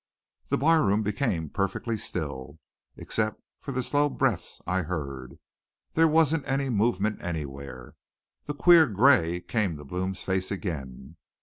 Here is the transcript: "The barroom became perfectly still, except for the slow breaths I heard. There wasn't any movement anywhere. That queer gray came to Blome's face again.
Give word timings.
"The 0.47 0.57
barroom 0.57 1.03
became 1.03 1.49
perfectly 1.51 1.95
still, 1.95 2.57
except 2.97 3.39
for 3.59 3.71
the 3.71 3.83
slow 3.83 4.09
breaths 4.09 4.59
I 4.65 4.81
heard. 4.81 5.37
There 5.93 6.07
wasn't 6.07 6.47
any 6.47 6.71
movement 6.71 7.21
anywhere. 7.23 7.93
That 8.45 8.57
queer 8.57 8.87
gray 8.87 9.41
came 9.41 9.77
to 9.77 9.85
Blome's 9.85 10.23
face 10.23 10.49
again. 10.49 11.17